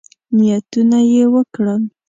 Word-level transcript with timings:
نیتونه 0.37 0.99
یې 1.11 1.23
وکړل. 1.33 1.81